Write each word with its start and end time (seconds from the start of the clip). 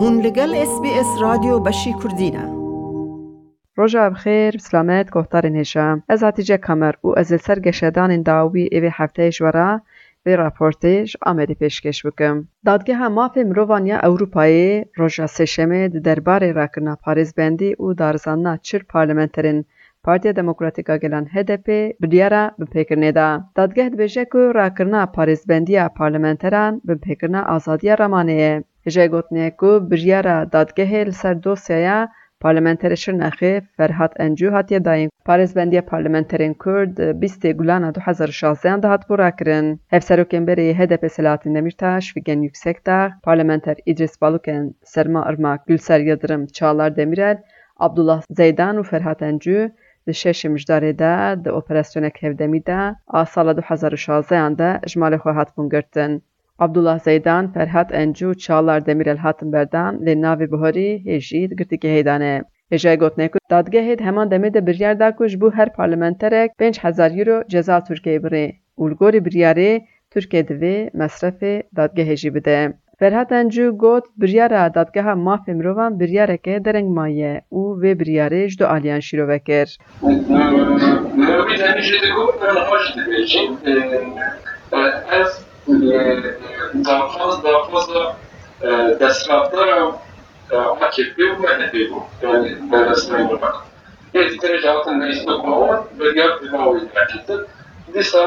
هون 0.00 0.20
لگل 0.20 0.54
اس 0.54 0.80
بی 0.82 0.90
اس 1.00 1.06
رادیو 1.20 1.58
بشی 1.58 1.92
کردینه 2.02 2.44
روژا 3.76 4.10
بخیر 4.10 4.54
بسلامت 4.54 5.10
گفتار 5.10 5.46
نشم 5.46 6.02
از 6.08 6.22
هاتیجه 6.22 6.56
کمر 6.56 6.92
و 7.04 7.08
از 7.16 7.40
سر 7.40 7.58
گشدان 7.58 8.22
داوی 8.22 8.68
ایوی 8.72 8.90
هفته 8.92 9.30
جورا 9.30 9.80
به 10.22 10.36
راپورتش 10.36 11.16
آمده 11.22 11.54
پیشکش 11.54 12.06
بکم. 12.06 12.48
دادگاه 12.64 13.08
ماف 13.08 13.38
مروانیا 13.38 13.98
اروپایی 13.98 14.84
روژا 14.96 15.26
سشمه 15.26 15.88
درباره 15.88 16.52
راکرنا 16.52 16.96
پاریز 17.04 17.34
بندی 17.34 17.74
و 17.74 17.92
دارزانا 17.92 18.56
چر 18.56 18.82
پارلمنترین 18.88 19.64
پارتیا 20.04 20.32
دموکراتیکا 20.32 20.98
گلان 20.98 21.26
HDP 21.26 21.68
بریارا 22.00 22.50
بپیکرنه 22.60 23.12
دا. 23.12 23.44
دادگاه 23.54 23.88
دبیجه 23.88 24.24
که 24.24 24.52
راکرنا 24.54 25.02
پارێزبندیە 25.16 25.90
پارلمنتەران 25.98 26.72
بپێکردنا 26.88 27.42
ئازادیە 27.50 27.94
ڕەمانەیە. 28.00 28.54
هێژای 28.58 28.67
Jêgotiyê 28.86 29.56
ku 29.60 29.90
biryara 29.90 30.36
dadgehê 30.52 31.06
li 31.06 31.12
ser 31.12 31.36
dosyaya 31.44 31.98
parlamenterê 32.44 32.96
Şirnexê 33.04 33.62
Ferhat 33.76 34.12
Encû 34.24 34.50
hatiye 34.50 34.84
dayîn. 34.84 35.10
Parêzbendiya 35.26 35.82
parlamenterên 35.92 36.54
Kurd 36.54 36.98
bîstê 37.22 37.52
gulana 37.52 37.94
du 37.94 38.00
hezar 38.00 38.28
û 38.28 38.32
şazdeyan 38.32 38.82
de 38.82 38.86
hatbû 38.86 39.18
rakirin. 39.18 39.80
Hevserokên 39.94 40.44
berê 40.48 40.66
HDP 40.78 41.12
Selahattin 41.12 41.54
Demirtaş, 41.54 42.12
Figen 42.14 42.40
Yüksekdağ, 42.42 43.12
parlamenter 43.22 43.76
İdris 43.86 44.14
Balukên, 44.22 44.74
Serma 44.84 45.32
Irmak, 45.32 45.66
Gülser 45.66 46.00
Yıldırım, 46.00 46.46
Çağlar 46.46 46.96
Demirel, 46.96 47.42
Abdullah 47.76 48.22
Zeydan 48.30 48.76
û 48.76 48.84
Ferhat 48.84 49.20
Encû 49.20 49.70
di 50.06 50.10
şeşê 50.10 50.48
mijdarê 50.54 50.92
de 50.98 51.44
di 51.44 51.50
operasyoneke 51.52 52.26
hevdemî 52.26 52.66
de 52.66 52.94
a 53.06 53.26
sala 53.26 53.52
2016 53.52 54.58
de 54.58 54.80
ji 54.86 55.00
malê 55.00 55.16
xwe 55.16 55.32
hat 55.32 55.56
bûn. 55.56 56.20
Abdullah 56.58 56.98
Zeydan, 56.98 57.52
Ferhat 57.52 57.90
Encû 57.90 58.26
û 58.32 58.38
Çalar 58.38 58.86
Demirel 58.86 59.16
hatin 59.16 59.52
berdan 59.52 59.94
lê 60.06 60.14
navê 60.24 60.46
bihorî 60.52 60.90
hêjî 61.06 61.50
di 61.50 61.54
girtîgehê 61.60 62.04
de 62.04 62.20
ne. 62.20 62.42
Hêjayê 62.72 62.96
gotine 62.96 63.28
ku 63.30 63.38
dadgehê 63.50 64.00
heman 64.00 64.28
demê 64.30 64.54
de 64.54 64.66
biryar 64.66 65.00
da 65.00 65.16
her 65.54 65.72
parlamenterek 65.72 66.50
pênc 66.60 66.76
hezar 66.84 67.10
euro 67.18 67.42
ceza 67.48 67.78
Tirkiyeyê 67.78 68.20
birê 68.24 68.46
û 68.78 68.90
li 68.90 68.94
gorî 68.94 69.20
biryarê 69.26 69.72
Tirkiye 70.10 70.42
divê 70.42 70.90
mesrefê 71.00 72.34
bide. 72.34 72.72
Ferhat 72.98 73.30
Encû 73.30 73.70
got 73.70 74.04
biryara 74.20 74.74
dadgeha 74.74 75.12
mafê 75.12 75.54
mirovan 75.54 76.00
biryareke 76.00 76.64
dereng 76.64 76.88
maye 76.96 77.42
û 77.52 77.80
vê 77.82 77.92
biryarê 78.00 78.48
ji 78.48 78.58
du 78.58 78.66
aliyan 78.66 79.00
şîrove 79.00 79.38
kir. 79.38 79.78
Mirovî 81.16 81.58
hemîşe 86.67 86.83
digot 86.83 86.83
min 86.83 86.83
xweş 86.83 86.83
dibêjim 86.83 86.83
ez 86.83 86.85
daxwaz 86.85 87.35
daxwaza 87.43 88.03
desthilatdara 88.99 89.77
AKP 90.85 91.17
û 91.31 91.35
MHP 91.41 91.75
bû 91.89 91.99
yani 92.23 92.49
berrestînê 92.71 93.23
mirovan. 93.27 93.55
Êdî 94.19 94.37
tere 94.41 94.57
ji 94.61 94.67
hatin 94.67 95.01
lîstokmawan 95.01 95.79
biryar 95.99 96.31
di 96.41 96.47
mavê 96.53 96.81
derketin 96.95 97.41
dîsa 97.93 98.21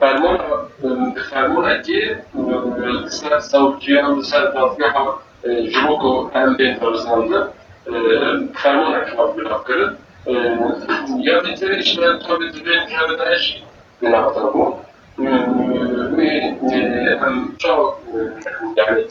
فرمان 0.00 0.38
فرمانekî 1.30 2.16
ser 3.18 3.40
sewciyan 3.40 4.18
li 4.18 4.24
ser 4.24 4.44
dadgeha 4.54 5.06
ji 5.72 5.80
bo 5.88 5.94
ku 6.02 6.30
em 6.34 6.58
bên 6.58 6.72
pirzandin 6.80 7.44
fermanek 8.62 9.08
hav 9.18 9.28
binav 9.36 9.60
kirin 9.66 9.92
ya 11.28 11.44
dîtire 11.44 11.78
işler 11.78 12.20
tabi 12.26 12.52
dibên 12.54 12.86
heve 12.94 13.18
de 13.18 13.38
jî 13.38 13.62
binavda 14.02 14.40
bû 14.40 14.64
wê 15.18 15.91
em 17.27 17.55
çav 17.61 17.79
yani 18.77 19.03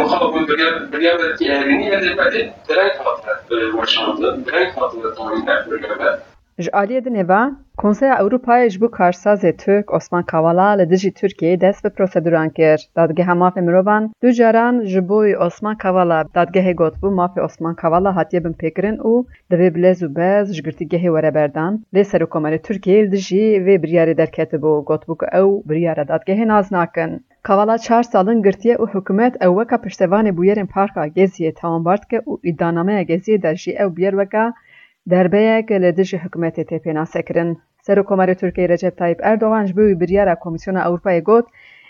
مخاطب 0.00 0.46
بريابة 0.92 1.24
إعلانية 1.50 1.96
لبعد 2.06 2.34
درنگ 2.68 2.94
هاتنه 3.04 3.78
وشاندن 3.78 4.36
درنگ 4.46 4.70
هاتنه 4.78 5.08
تاینه 5.16 5.54
برگبه 5.68 6.10
Ji 6.58 6.70
aliyê 6.70 7.04
din 7.04 7.14
êva, 7.14 7.52
Konseya 7.76 8.14
Ewropayê 8.22 8.70
ji 8.70 8.80
bo 8.80 8.86
karsazê 8.86 9.56
Türk 9.56 9.94
Osman 9.94 10.22
Kavala 10.22 10.68
li 10.78 10.90
dijî 10.90 11.10
Tirkiyeyê 11.12 11.60
dest 11.60 11.84
bi 11.84 11.90
proseduran 11.90 12.50
kir. 12.50 12.78
Dadgeha 12.96 13.32
mafê 13.32 13.60
mirovan 13.60 14.12
du 14.22 14.32
caran 14.32 14.84
ji 14.84 15.08
bo 15.08 15.18
Osman 15.46 15.76
Kavala 15.76 16.20
dadgehê 16.34 16.74
gotbû 16.74 17.08
mafê 17.20 17.40
Osman 17.40 17.74
Kavala 17.74 18.16
hatiye 18.16 18.44
bin 18.44 18.52
pêkirin 18.52 18.98
û 18.98 19.26
divê 19.50 19.74
bilez 19.74 20.02
û 20.02 20.16
bez 20.16 20.54
ji 20.56 20.62
girtîgehê 20.62 21.10
were 21.14 21.34
berdan. 21.34 21.84
Lê 21.94 22.02
Serokkomarê 22.10 22.58
Tirkiyeyê 22.66 23.02
li 23.06 23.12
dijî 23.12 23.44
vê 23.66 23.74
biryarê 23.82 24.14
derketibû 24.18 24.84
gotbû 24.88 25.16
ku 25.18 25.26
ew 25.40 25.68
biryara 25.68 26.02
dadgehê 26.02 26.48
naz 26.48 26.72
nakin. 26.72 27.10
Kavala 27.44 27.78
çar 27.78 28.02
salin 28.02 28.42
girtiye 28.42 28.74
û 28.76 28.84
hikûmet 28.94 29.34
ew 29.46 29.52
weka 29.58 29.76
piştevanê 29.84 30.32
bûyerên 30.36 30.66
parka 30.66 31.06
Geziyê 31.06 31.52
tawambart 31.54 32.08
ke 32.10 32.18
û 32.30 32.32
îddianameya 32.48 33.02
Geziyê 33.02 33.42
de 33.42 33.56
jî 33.56 33.72
ew 33.82 33.88
bûyer 33.96 34.14
weka 34.20 34.44
derbeyek 35.10 35.70
li 35.70 35.96
dijî 35.96 36.16
hikûmetê 36.24 36.64
tê 36.70 36.78
pênasekirin. 36.84 37.50
Serokkomarê 37.86 38.34
Tirkiyeyê 38.40 38.68
Recep 38.68 38.98
Tayyip 38.98 39.20
Erdogan 39.22 39.66
ji 39.66 39.76
bo 39.76 39.80
wî 39.80 40.00
biryara 40.00 40.34
Komîsyona 40.34 41.20
got 41.20 41.46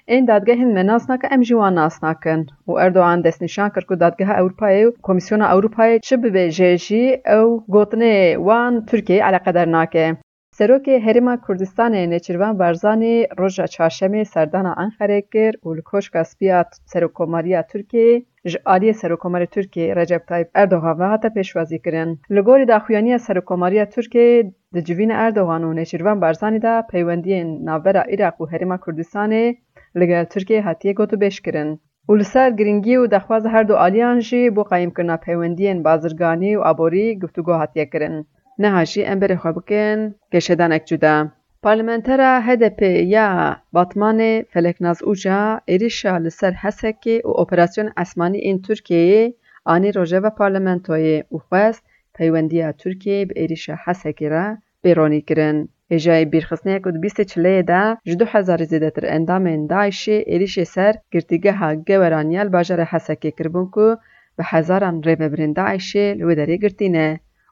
ên 0.08 0.26
dadgehên 0.26 0.72
me 0.74 0.86
nas 0.86 1.08
nake 1.08 1.26
em 1.26 1.42
jî 1.44 1.54
wan 1.60 1.74
nas 1.74 2.02
nakin 2.02 2.46
û 2.68 2.80
Erdogan 2.84 3.24
destnîşan 3.24 3.70
kir 3.74 3.84
ku 3.88 4.00
dadgeha 4.00 4.34
Ewropayê 4.40 4.86
û 4.88 4.92
Komîsyona 5.02 5.46
Ewropayê 5.54 6.00
çi 6.00 6.14
bibêje 6.14 6.78
jî 6.78 7.22
ew 7.38 7.48
gotinê 7.68 8.34
wan 8.36 8.72
Tirkiyeyê 8.86 9.28
eleqedar 9.28 9.72
nake. 9.72 10.16
Serokê 10.58 10.96
Herêma 11.06 11.36
Kurdistanê 11.46 12.02
Nêçîrvan 12.12 12.58
Barzanî 12.58 13.16
roja 13.38 13.64
çarşemê 13.74 14.24
serdana 14.24 14.72
Enqerê 14.84 15.20
kir 15.32 15.54
û 15.66 15.76
li 15.76 15.82
koşka 15.82 16.24
spiya 16.24 16.64
Serokkomariya 16.92 17.60
Tirkiyeyê 17.70 18.24
ji 18.50 18.58
aliyê 18.74 18.94
Serokkomarê 19.00 19.46
Tirkiyeyê 19.54 19.96
Recep 19.96 20.26
Tayyip 20.28 20.50
Erdogan 20.54 20.98
ve 21.00 21.04
hate 21.04 21.28
pêşwazîkirin. 21.28 22.10
Li 22.34 22.40
gorî 22.40 22.68
daxuyaniya 22.68 23.18
Serokkomariya 23.18 23.84
Tirkiyeyê 23.84 24.52
di 24.74 24.84
civîna 24.84 25.14
Erdogan 25.14 25.62
û 25.62 25.70
Nêçîrvan 25.80 26.20
Barzanî 26.20 26.62
de 26.62 26.82
peywendiyên 26.90 27.66
navbera 27.66 28.04
Iraq 28.14 28.36
û 28.42 28.44
Herêma 28.52 28.78
Kurdistanê 28.84 29.56
li 29.98 30.06
gel 30.06 30.24
Tirkiyeyê 30.24 30.60
hatiye 30.60 30.94
gotûbêjkirin. 30.94 31.78
û 32.08 32.18
li 32.18 32.24
ser 32.24 32.50
giringî 32.58 32.94
û 33.02 33.10
dexwaza 33.10 33.48
her 33.50 33.68
du 33.68 33.74
aliyan 33.76 34.18
jî 34.28 34.56
bo 34.56 34.62
qayîmkirina 34.70 35.16
peywendiyên 35.24 35.84
bazirganî 35.84 36.52
û 36.58 36.60
aborî 36.70 37.18
guftûgo 37.20 37.54
hatiye 37.62 37.90
kirin. 37.90 38.16
نهاشی 38.58 39.04
امبر 39.04 39.36
خوبکن 39.36 40.14
گشدان 40.32 40.72
اک 40.72 40.84
جدا. 40.84 41.28
پارلمنتر 41.62 42.40
هدپ 42.42 42.82
یا 42.82 43.56
باتمان 43.72 44.42
فلکناز 44.42 45.02
اوجا 45.02 45.60
ایریشا 45.64 46.18
لسر 46.18 46.52
هسکی 46.56 47.20
و 47.24 47.28
اوپراسیون 47.28 47.92
اسمانی 47.96 48.38
این 48.38 48.62
ترکیه 48.62 49.34
آنی 49.64 49.92
روژه 49.92 50.20
و 50.20 50.30
پارلمنتوی 50.30 51.24
او 51.28 51.38
خوست 51.38 51.82
تایواندیا 52.14 52.72
ترکیه 52.72 53.24
به 53.24 53.40
ایریشا 53.40 53.74
هسکی 53.78 54.28
را 54.28 54.56
بیرونی 54.82 55.20
کرن. 55.20 55.68
ایجای 55.88 56.24
بیرخصنی 56.24 56.74
اکود 56.74 57.00
بیست 57.00 57.20
چلیه 57.20 57.62
دا 57.62 57.96
جدو 58.04 58.64
زیده 58.64 58.90
تر 58.90 59.06
اندام 59.06 59.46
اندایشی 59.46 60.24
دایشی 60.24 60.64
سر 60.64 60.94
گرتیگه 61.10 61.52
ها 61.52 61.74
گوارانیال 61.74 62.48
باجار 62.48 62.80
حسکی 62.84 63.30
کربونکو 63.30 63.96
به 64.36 64.44
حزاران 64.44 65.02
ریو 65.02 65.28
برین 65.28 65.52
دایشی 65.52 66.14
لوی 66.14 66.34
داری 66.34 66.58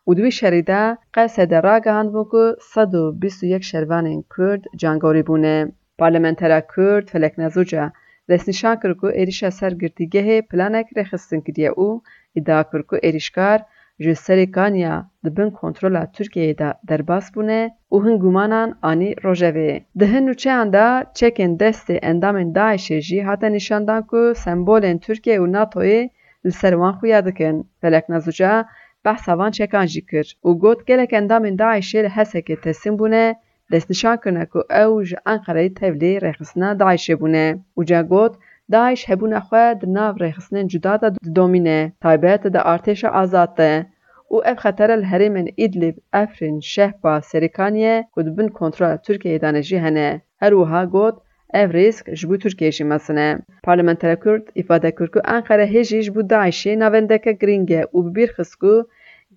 و 0.07 0.15
دوی 0.15 0.31
شریدا 0.31 0.97
قصد 1.15 1.45
در 1.45 1.61
راگ 1.61 1.89
هند 1.89 2.13
بکو 2.13 2.53
121 2.61 3.63
شروان 3.63 4.25
کرد 4.37 4.63
جانگاری 4.77 5.23
بونه. 5.23 5.73
پارلمنتر 5.99 6.63
کرد 6.77 7.09
فلک 7.09 7.35
نزوجا 7.39 7.93
دست 8.29 8.49
نشان 8.49 8.77
کرد 8.83 8.97
که 9.01 9.07
ایریش 9.07 9.43
اثر 9.43 9.75
گردیگه 9.75 10.43
پلانک 10.43 10.87
رخستن 10.97 11.41
کدیه 11.41 11.69
او 11.69 12.03
ادعا 12.37 12.63
کرد 12.63 12.85
که 12.91 13.01
ایریشکار 13.03 13.61
جو 14.01 14.15
سری 14.15 14.47
کانیا 14.47 14.95
دبن 15.25 15.51
کنترول 15.51 16.05
ترکیه 16.05 16.55
دا 16.55 16.75
درباس 16.89 17.31
بونه 17.35 17.71
او 17.89 18.03
هن 18.03 18.19
گمانان 18.19 18.69
آنی 18.83 19.15
روژوه. 19.15 19.81
دهن 19.99 20.23
نوچه 20.29 20.51
اندا 20.51 21.03
چکن 21.15 21.57
دست 21.57 21.87
اندام 21.89 22.53
داعشه 22.53 23.01
جی 23.01 23.21
حتی 23.21 23.49
نشاندان 23.51 24.03
که 24.11 24.33
سمبول 24.37 24.97
ترکیه 24.97 25.41
و 25.41 25.47
ناتوی 25.47 26.11
لسروان 26.45 26.93
خویادکن. 26.93 27.65
فلک 27.83 28.05
نزوجه 28.09 28.65
بحثا 29.05 29.37
وان 29.37 29.51
چکان 29.51 29.87
جی 29.87 30.01
کر 30.01 30.27
و 30.45 30.55
گوت 30.55 30.85
گلک 30.89 31.11
اندام 31.13 31.57
داعشه 31.57 32.03
لحسک 32.03 32.53
تسیم 32.53 32.97
بونه 32.97 33.37
دست 33.73 33.91
نشان 33.91 34.17
کرنا 34.17 34.45
که 34.45 34.59
او 34.81 35.03
ج 35.05 35.15
انقره 35.27 35.69
تولی 35.69 36.21
رخصنا 36.21 36.75
داعشه 36.75 37.17
بونه 37.17 37.65
و 37.77 37.85
جا 37.85 38.03
گوت 38.03 38.35
داعش 38.73 39.11
هبونه 39.11 39.41
خواه 39.41 39.75
در 39.75 39.89
ناو 39.89 40.17
رخصنا 40.17 40.63
جدا 40.63 40.97
دا 40.97 41.13
دومینه 41.35 41.93
تایبهت 42.01 42.47
دا 42.47 42.61
ارتش 42.61 43.05
آزاده 43.05 43.87
او 44.29 44.47
اف 44.47 44.59
خطر 44.59 44.91
الهریمن 44.91 45.47
ادلب 45.59 45.95
افرین 46.13 46.61
شهبا 46.61 47.21
سریکانیه 47.21 48.07
خود 48.13 48.37
بن 48.37 48.49
کنترول 48.49 48.97
ترکیه 48.97 49.39
دانشی 49.39 49.77
هنه 49.77 50.23
هروها 50.43 50.87
گوت 50.87 51.15
ev 51.61 51.69
rîsk 51.77 52.05
ji 52.19 52.25
bo 52.29 52.35
Tirkiyeyê 52.43 52.73
jî 52.77 52.85
mesin 52.85 53.17
e. 53.17 53.39
Parlamentera 53.63 54.17
Kurd 54.25 54.45
îfade 54.61 54.91
kir 54.97 55.09
ku 55.15 55.21
Enqere 55.37 55.67
hêjî 55.75 56.01
ji 56.07 56.15
bo 56.15 56.21
Daişê 56.33 56.73
navendeke 56.83 57.33
giring 57.41 57.71
e 57.71 57.83
û 57.97 57.99
bi 58.15 58.27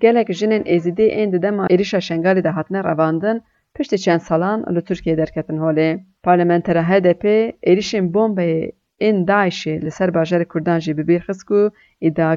gelek 0.04 0.28
jinên 0.40 0.64
êzîdî 0.76 1.08
ên 1.22 1.30
di 1.34 1.40
dema 1.42 1.66
êrişa 1.74 2.00
Şengalê 2.08 2.44
de 2.44 2.50
hatine 2.50 2.82
revandin 2.84 3.38
piştî 3.76 3.98
çend 3.98 4.22
salan 4.30 4.60
li 4.76 4.82
Tirkiyeyê 4.88 5.18
derketin 5.18 5.58
holê. 5.58 5.90
Parlamentera 6.24 6.84
HDP 6.90 7.24
êrişên 7.72 8.06
bombeyê 8.14 8.72
این 9.06 9.18
داعشê 9.30 9.82
li 9.86 9.92
ser 9.92 10.10
bajarê 10.10 10.46
Kurdan 10.46 10.80
jî 10.80 10.98
bi 10.98 11.04
bîr 11.08 11.22
xist 11.28 11.44
ku 11.50 11.72
îdia 12.08 12.36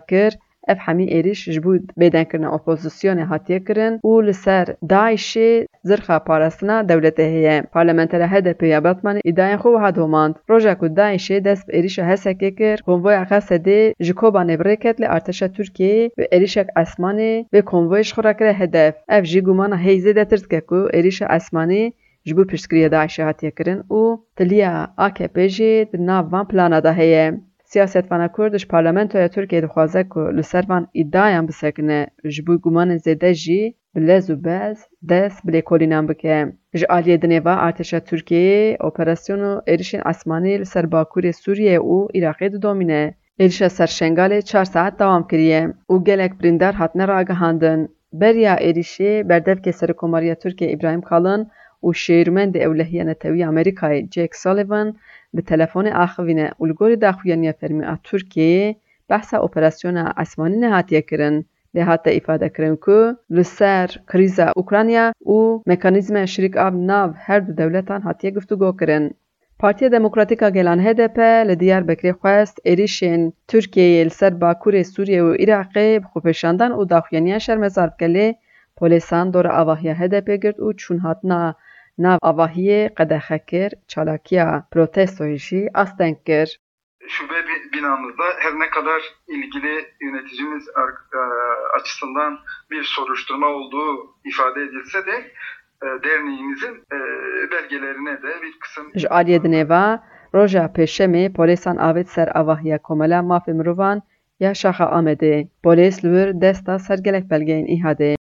اف 0.69 0.79
همی 0.81 1.05
ایریش 1.05 1.49
جبود 1.49 1.93
بیدن 1.97 2.25
کرن 2.25 2.45
اپوزیسیون 2.45 3.19
هاتیه 3.19 3.61
کرن 3.61 4.01
و 4.05 4.21
لسر 4.21 4.75
دایش 4.89 5.39
زرخا 5.83 6.19
پارستنا 6.19 6.83
دولت 6.83 7.21
هیه 7.21 7.63
پارلمنتر 7.73 8.23
هد 8.23 8.53
پیا 8.53 8.81
باتمان 8.81 9.21
ایدای 9.25 9.57
خو 9.57 9.77
ها 9.77 9.91
دوماند 9.91 10.35
روژا 10.49 10.75
کو 10.75 10.89
دایش 10.89 11.31
دست 11.31 11.71
ایریش 11.71 11.99
هسکه 11.99 12.51
کر 12.51 12.77
کنوی 12.77 13.15
اخس 13.15 13.53
هده 13.53 13.95
جکوبا 14.01 14.43
نبرکت 14.43 15.01
لی 15.01 15.07
ارتش 15.07 15.39
ترکیه 15.39 16.11
و 16.19 16.23
ایریش 16.33 16.59
اک 16.59 16.67
اسمانی 16.77 17.47
و 17.53 17.61
کنوی 17.61 17.99
اشخورا 17.99 18.33
کره 18.33 18.53
هدف 18.53 18.95
اف 19.09 19.25
جی 19.25 19.41
گومان 19.41 19.73
هیزه 19.79 20.13
ده 20.13 20.25
ترد 20.25 20.47
که 20.47 20.61
کو 20.61 20.89
ایریش 20.93 21.23
اسمانی 21.23 21.93
جبو 22.25 22.45
پشتگریه 22.45 22.89
دایش 22.89 23.21
هاتیه 23.21 23.51
کرن 23.51 23.79
و 23.79 24.17
تلیا 24.37 24.89
اکه 24.99 25.27
پیجی 25.27 25.85
دنا 25.85 26.23
وان 26.23 26.45
سیاست 27.71 28.13
وانا 28.13 28.29
پارلمان 28.29 28.59
پارلمنت 28.71 29.15
یا 29.15 29.29
ترکیه 29.29 29.61
دخوازه 29.61 30.05
که 30.05 30.21
لسر 30.21 30.65
وان 30.69 30.89
ایدایان 30.93 31.47
بسکنه. 31.47 32.07
جبوی 32.29 32.59
گمان 32.59 32.97
زده 32.97 33.35
جی 33.35 33.75
بلز 33.95 34.31
و 34.31 34.37
بز 34.37 34.79
دس 35.11 35.41
بلی 35.45 35.63
کولینام 35.63 36.07
بکه. 36.07 36.53
ج 36.77 36.85
دنیوا 37.23 37.55
ارتش 37.57 37.91
ترکیه 37.91 38.77
اپراسیون 38.81 39.41
و 39.41 39.61
ایرشین 39.67 40.01
اسمانی 40.05 40.59
لسر 40.59 40.87
باکور 40.87 41.31
سوریه 41.31 41.73
او 41.73 42.09
ایراقی 42.15 42.49
دو 42.49 42.59
دومینه. 42.59 43.15
ایرش 43.37 43.69
سرشنگال 43.69 44.41
چار 44.41 44.65
ساعت 44.65 44.97
دوام 44.97 45.27
کریه. 45.27 45.75
او 45.87 46.05
گلک 46.05 46.33
برندر 46.35 46.73
حتنه 46.73 47.07
را 47.07 47.23
گهاندن. 47.23 47.89
بریا 48.13 48.55
اریشی 48.55 49.23
بردف 49.23 49.61
که 49.61 49.71
سرکوماریه 49.71 50.35
ترکیه 50.35 50.73
ابراهیم 50.73 51.01
کالن 51.01 51.51
û 51.87 51.89
şêrmendê 52.03 52.59
Ewlehiya 52.67 53.05
Netewî 53.05 53.43
Amerîkayê 53.51 54.01
Jake 54.15 54.39
Sullivan 54.43 54.89
bi 55.35 55.43
telefonê 55.53 55.93
axivîne 56.05 56.49
û 56.61 56.63
li 56.69 56.75
gorî 56.81 57.01
daxuyaniya 57.01 57.53
fermî 57.61 57.85
a 57.93 57.95
Tirkiyeyê 58.07 58.69
behsa 59.11 59.37
operasyona 59.47 60.05
esmanî 60.23 60.61
nehatiye 60.61 61.03
kirin. 61.03 61.37
Lê 61.75 61.83
hate 61.83 62.11
îfadekirin 62.19 62.77
ku 62.85 62.99
li 63.37 63.45
ser 63.45 63.89
krîza 64.11 64.47
Ukrayna 64.63 65.07
û 65.37 65.39
mekanîzma 65.67 66.23
şîrîkav 66.33 66.73
nav 66.91 67.11
her 67.27 67.41
du 67.47 67.53
dewletan 67.59 68.01
hatiye 68.01 68.33
guftûgo 68.33 68.79
kirin. 68.79 69.05
Partiya 69.59 69.93
Demokratîk 69.93 70.43
a 70.43 70.49
Gelan 70.49 70.81
HDP 70.87 71.19
li 71.49 71.55
Diyarbekirê 71.63 72.13
xwest 72.21 72.57
êrişên 72.73 73.33
Tirkiyeyê 73.49 74.05
li 74.05 74.11
ser 74.11 74.33
Bakurê 74.43 74.85
Sûriye 74.85 75.23
û 75.29 75.31
Iraqê 75.45 75.87
bi 76.03 76.07
xwepêşandan 76.13 76.73
û 76.79 76.91
daxuyaniyan 76.91 77.39
şermezar 77.39 77.89
bike 77.93 78.07
lê 78.15 78.35
polîsan 78.77 79.33
dora 79.33 79.77
HDP 80.01 80.29
girt 80.43 80.59
û 80.59 80.77
çûn 80.77 80.99
hatina 80.99 81.55
nav 81.99 82.19
avahiyê 82.31 82.95
qedexe 82.99 83.39
kir, 83.51 83.71
çalakiya 83.89 84.49
protestoyê 84.73 85.39
jî 85.47 85.61
asteng 85.75 86.19
kir. 86.27 86.49
şube 87.09 87.39
bi- 87.49 87.73
binamızda 87.73 88.25
her 88.39 88.53
ne 88.63 88.71
kadar 88.71 89.03
ilgili 89.29 89.75
yöneticimiz 90.01 90.69
e, 90.69 91.19
açısından 91.81 92.39
bir 92.71 92.83
soruşturma 92.83 93.47
olduğu 93.47 94.17
ifade 94.25 94.61
edilse 94.63 95.07
de 95.07 95.17
e, 95.83 95.87
derneğimizin 96.05 96.75
e, 96.75 96.99
belgelerine 97.53 98.23
de 98.23 98.43
bir 98.43 98.59
kısım 98.61 98.87
Ji 98.95 99.07
aliyê 99.09 99.99
roja 100.35 100.65
pêşemê 100.77 101.33
polîsan 101.33 101.77
avêt 101.77 102.09
ser 102.09 102.29
avahiya 102.41 102.79
komela 102.79 103.21
mafê 103.21 103.53
mirovan 103.53 104.03
ya 104.41 104.55
Şaxa 104.55 104.85
Amedê. 104.85 105.49
Polîs 105.63 106.05
li 106.05 106.09
wir 106.15 106.41
desta 106.41 106.79
sergelek 106.79 107.31
belgeyên 107.31 107.67
îhadê. 107.67 108.18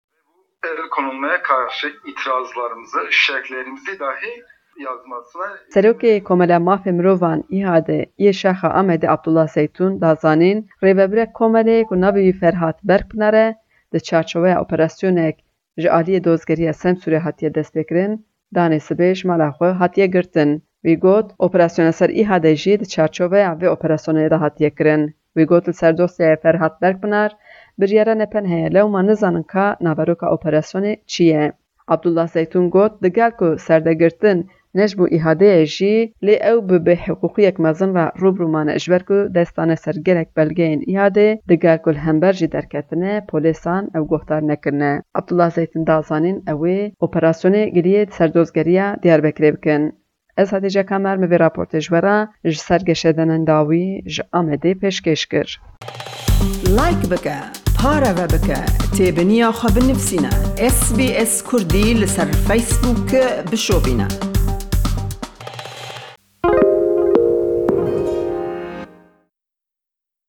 Serokê 5.73 6.23
Komela 6.23 6.57
Mafê 6.67 6.91
Mirovan 6.91 7.43
îhadê 7.57 8.05
yê 8.19 8.31
Amedê 8.79 9.07
Abdullah 9.09 9.47
Zeytûn 9.47 10.01
da 10.01 10.15
zanîn 10.15 10.69
rêveberek 10.83 11.31
Komelê 11.39 11.85
ku 11.85 11.95
navê 11.95 12.33
Ferhat 12.39 12.77
Berkpınar 12.83 13.33
e 13.33 13.55
di 13.93 13.99
çarçoveya 13.99 14.61
operasyonek 14.61 15.35
ji 15.77 15.87
aliyê 15.87 16.23
dozgeriya 16.23 16.71
Semsûrê 16.71 17.19
hatiye 17.25 17.51
destpêkirin, 17.51 18.25
danê 18.55 18.79
sibê 18.87 19.15
ji 19.15 19.27
mala 19.27 19.79
hatiye 19.79 20.07
girtin. 20.07 20.63
Wî 20.85 20.95
got 20.99 21.31
operasyona 21.39 21.91
ser 21.91 22.09
îhadê 22.09 22.55
jî 22.55 22.79
di 22.79 22.87
çarçoveya 22.87 23.51
vê 23.61 23.67
operasyonê 23.75 24.29
de 24.29 24.35
hatiye 24.35 24.69
kirin. 24.69 25.15
Wî 25.37 25.45
got 25.45 25.75
ser 25.75 25.97
dosyaya 25.97 26.35
Ferhat 26.35 26.81
Berkpınar 26.81 27.31
بریاره 27.79 28.13
نپن 28.13 28.45
هیا 28.45 28.67
لو 28.67 28.87
ما 28.87 29.01
نزانن 29.01 29.43
که 29.53 29.75
نابروک 29.81 30.23
اوپراسیون 30.23 30.95
چیه. 31.05 31.53
عبدالله 31.87 32.25
زیتون 32.25 32.69
گوت 32.69 32.91
دگل 33.03 33.29
که 33.39 33.55
سرده 33.57 33.93
گرتن 33.93 34.43
نجبو 34.75 35.07
ایهاده 35.11 35.65
جی 35.65 36.13
لی 36.21 36.35
او 36.43 36.61
به 36.61 36.95
حقوقی 36.95 37.43
یک 37.43 37.59
مزن 37.59 37.93
را 37.93 38.11
روب 38.15 38.37
رو 38.37 38.47
مانه 38.47 38.71
اجبر 38.73 38.99
که 38.99 39.29
دستان 39.35 39.75
سرگرک 39.75 40.27
بلگین 40.35 40.83
ایهاده 40.87 41.39
دگل 41.49 41.77
که 41.77 41.91
همبر 41.91 42.31
جی 42.31 42.47
درکتنه 42.47 43.21
پولیسان 43.29 43.89
او 43.95 44.07
گفتار 44.07 44.43
نکرنه. 44.43 45.03
عبدالله 45.15 45.49
زیتون 45.49 45.83
دازانین 45.83 46.43
اوی 46.47 46.91
اوپراسیون 46.99 47.69
گلیه 47.69 48.07
سردوزگریه 48.11 48.95
دیار 49.01 49.21
بکره 49.21 49.51
بکن. 49.51 49.91
از 50.37 50.53
هدیجا 50.53 50.83
کمر 50.83 51.15
می 51.15 51.37
راپورت 51.37 51.75
جورا 51.75 52.27
ج 52.45 52.55
سرگشدن 52.57 53.43
داوی 53.43 54.01
ج 54.07 54.21
آمده 54.31 54.73
کر. 54.73 55.47
لایک 56.69 57.01
like 57.01 57.07
بکن. 57.07 57.66
بکە 57.77 57.83
پارەوە 57.83 58.25
بکە 58.33 58.61
تێبنییا 58.95 59.49
خە 59.59 59.69
بنفسینە 59.75 60.31
SسBS 60.75 61.33
کوردی 61.47 61.97
لەسەر 62.01 62.29
فیسبووکە 62.47 63.25
بشۆبینە. 63.49 64.36